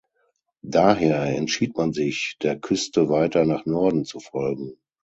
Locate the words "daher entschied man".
0.65-1.93